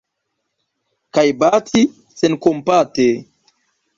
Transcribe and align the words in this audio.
Kaj 1.17 1.25
bati 1.43 1.81
senkompate! 2.21 3.09